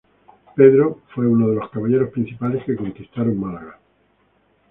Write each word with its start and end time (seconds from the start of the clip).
Pedro 0.55 1.01
fue 1.13 1.27
uno 1.27 1.49
de 1.49 1.57
los 1.57 1.69
caballeros 1.69 2.09
principales 2.09 2.63
que 2.65 2.75
conquistaron 2.75 3.39
Málaga. 3.39 3.77